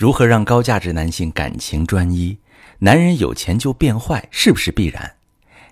[0.00, 2.38] 如何让高价值男性感情专一？
[2.78, 5.16] 男人有钱就变坏，是不是必然？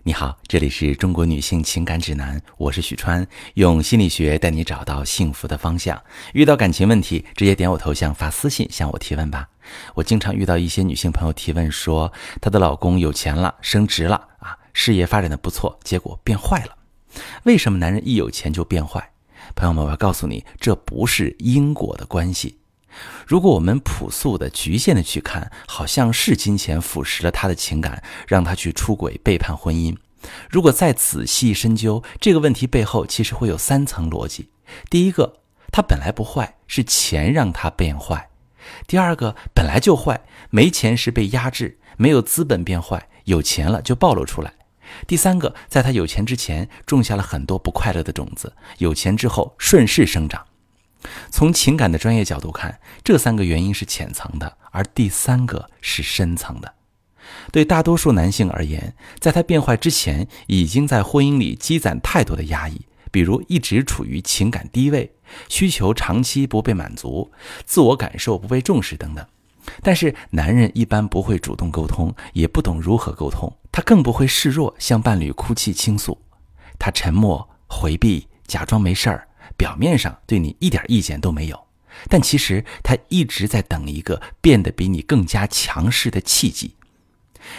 [0.02, 5.98] 你好，这里是中国女性情感指南，我是许川，用心理学带你找到幸福的方向。
[6.34, 9.48] 遇到感情问题，直接点我头像发私信向我提问吧。
[9.94, 16.76] 我经常遇到一些女性朋友提问说，她的老公有钱了，升职了啊，事业发展的不错，结果变坏了。
[17.44, 19.10] 为什么男人一有钱就变坏？
[19.54, 22.57] 朋友们，我要告诉你，这不是因果的关系。
[23.26, 29.96] 如果我们朴素的、局限的去看，好像是金钱腐蚀了他的情感，让他去出轨、背叛婚姻。
[30.50, 34.50] 如果再仔细深究这个问题背后，其实会有三层逻辑：
[34.90, 35.40] 第一个，
[35.70, 38.28] 他本来不坏，是钱让他变坏；
[38.86, 44.50] 第二个，本来就坏，没钱时被压制，没有资本变坏，有钱了就暴露出来；
[45.06, 50.44] 第三个，在他有钱之前种下了很多不快乐的种子，有钱之后顺势生长。
[51.30, 56.74] 从情感的专业角度看，这三个原因是浅层的，而第三个是深层的。
[57.52, 65.12] 对大多数男性而言，在他变坏之前，已经在婚姻里积攒太多的压抑，比如一直处于情感低位，
[65.48, 67.30] 需求长期不被满足，
[67.64, 69.26] 自我感受不被重视等等。
[69.82, 76.18] 但是男人一般不会主动沟通，也不懂如何沟通，他更不会示弱向伴侣哭泣倾诉，
[76.78, 79.28] 他沉默回避，假装没事儿。
[79.56, 81.66] 表面上对你一点意见都没有，
[82.08, 86.74] 但其实他一直在等一个变得比你更加强势的契机。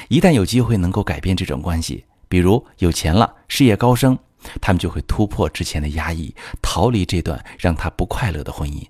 [0.08, 4.18] 一旦有机会能够改变这种关系，比如有钱了、事业高升，
[4.62, 8.86] 他们就会突破之前的压抑，逃离这段让他不快乐的婚姻。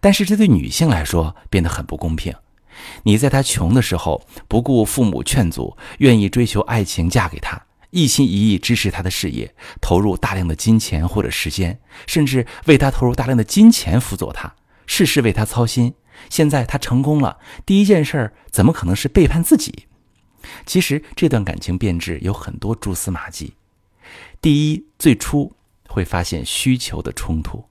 [0.00, 2.32] 但是这对女性来说变得很不公平。
[3.02, 7.60] 你在他穷的时候不顾父母劝阻，愿意追求爱情嫁给他。
[7.92, 14.54] 一心一意支持他的事业，投入大量的金钱或者时间，甚至为他投入大量的金钱辅佐他，
[14.86, 15.94] 事事为他操心。
[16.30, 19.86] 现在他成功了，第一件事怎么可能是背叛自己？
[20.64, 23.54] 其实这段感情变质有很多蛛丝马迹。
[24.40, 25.54] 第一，最初
[25.88, 27.64] 会发现需求的冲突，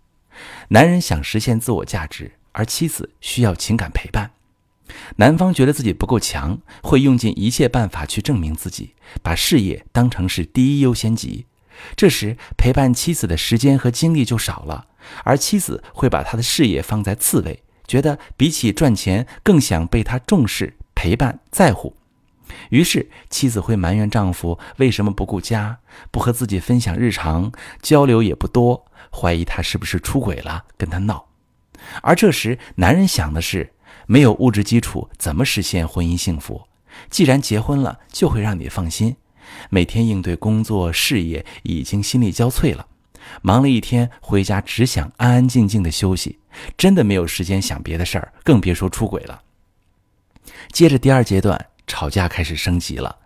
[0.70, 4.32] 男人想实现自我价值，而妻子需要情感陪伴。
[5.18, 11.46] 男方觉得自己不够强，会用尽一切办法去证明自己，把事业当成是第一优先级。
[11.96, 14.88] 这时陪伴妻子的时间和精力就少了，
[15.24, 21.96] 而妻子会把他的事业放在次位，觉得比起赚钱更想被他重视、陪伴、在乎。
[22.70, 25.80] 于是妻子会埋怨丈夫为什么不顾家，
[26.12, 27.52] 不和自己分享日常，
[27.82, 31.28] 交流也不多，怀疑他是不是出轨了，跟他闹。
[32.02, 33.74] 而这时男人想的是。
[34.07, 36.62] 没有物质基础，怎么实现婚姻幸福？
[37.09, 39.16] 既然结婚了，就会让你放心。
[39.69, 42.85] 每天应对工作事业，已经心力交瘁了，
[43.41, 46.40] 忙了一天回家只想安安静静的休息，
[46.78, 49.41] 真的没有时间想别的事儿，更别说出轨了。
[50.72, 53.18] 接着第二阶段，吵架开始升级了。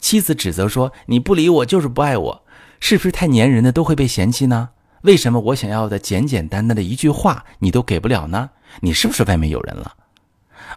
[0.00, 2.44] 妻子指责说：“你不理我就是不爱我，
[2.80, 4.70] 是不是太粘人的都会被嫌弃呢？
[5.02, 8.50] 为什么我想要的简简单单的一句话你都给不了呢？
[8.80, 9.94] 你是不是外面有人了？”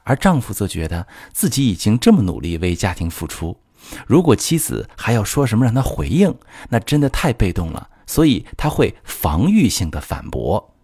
[0.04, 3.60] 而丈夫则觉得自己已经这么努力为家庭付出，
[4.08, 6.36] 如果妻子还要说什么让他回应，
[6.70, 10.76] 那真的太被动了，所以他会防御性的反驳。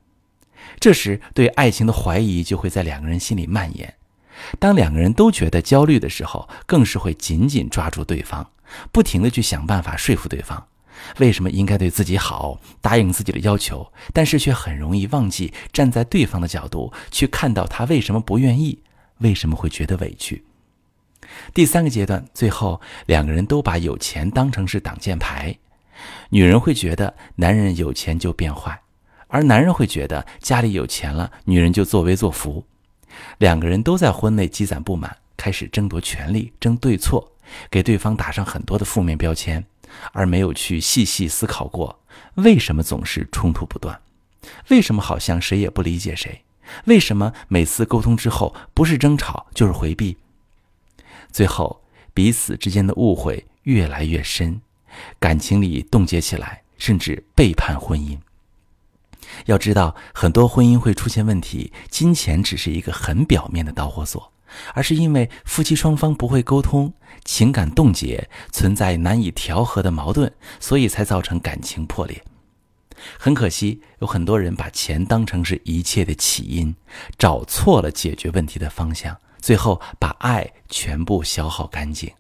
[0.80, 3.96] 这时，对爱情的怀疑就会在两个人心里蔓延。
[4.58, 8.50] 当两个人都觉得焦虑的时候，更是会紧紧抓住对方，
[8.92, 10.68] 不停的去想办法说服对方，
[11.18, 18.82] 为什么应该对自己好，答应自己的要求，但是却很容易忘记站在对方的角度去看到他为什么不愿意。
[19.20, 20.44] 为什么会觉得委屈？
[21.54, 25.56] 第三个阶段，最后两个人都把有钱当成是挡箭牌。
[26.30, 28.82] 女人会觉得男人有钱就变坏，
[29.28, 32.66] 而男人会觉得家里有钱了，女人就作威作福。
[33.38, 37.32] 两个人都在婚内积攒不满，开始争夺权力、争对错，
[37.70, 39.64] 给对方打上很多的负面标签，
[40.14, 42.00] 而没有去细细思考过
[42.36, 44.00] 为什么总是冲突不断，
[44.70, 46.42] 为什么好像谁也不理解谁。
[46.86, 50.18] 为什么每次沟通之后不是争吵就是回避？
[51.32, 51.84] 最后
[52.14, 54.62] 彼此之间的误会越来越深，
[55.20, 58.18] 感情里冻结起来，甚至背叛婚姻。
[59.46, 64.32] 要知道，很多婚姻会出现问题，金钱只是一个很表面的导火索，
[64.74, 66.92] 而是因为夫妻双方不会沟通，
[67.24, 72.24] 情感冻结，存在难以调和的矛盾，所以才造成感情破裂。
[73.18, 76.76] 很可惜，有很多人把钱当成是一切的起因，
[77.18, 82.12] 找错了解决问题的方向，最后把爱全部消耗干净。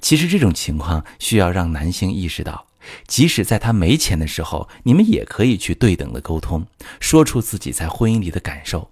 [0.00, 2.66] 其实这种情况需要让男性意识到，
[3.06, 6.66] 即使在他没钱的时候，你们也可以去对等的沟通，
[6.98, 8.90] 说出自己在婚姻里的感受。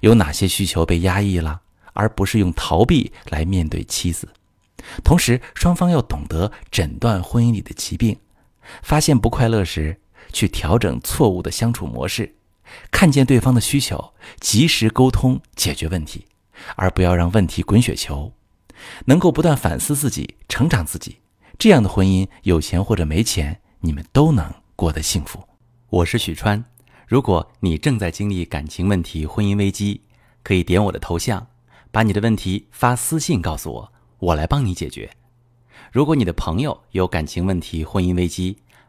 [0.00, 1.62] 有哪些需求被压抑了，
[1.92, 4.28] 而不是用逃避来面对妻子。
[5.02, 8.18] 同时，双方要懂得诊断婚姻里的疾病，
[8.82, 9.98] 发现不快乐时，
[10.32, 12.34] 去调整错误的相处模式，
[12.90, 16.26] 看见对方的需求，及时沟通解决问题，
[16.76, 18.32] 而不要让问题滚雪球。
[19.06, 21.18] 能够不断反思自己、成长自己，
[21.58, 25.42] 这样的婚姻，有钱或者没钱，你们都能过得幸福。
[25.90, 26.64] 我是许川，
[27.06, 30.02] 如果你正在经历感情问题、婚姻危机，
[30.44, 31.48] 可以点我的头像，
[31.90, 35.10] 把你的问题发私信告诉我，我来帮你解决。
[35.90, 38.58] 如果你的朋友有感情问题、婚姻危机，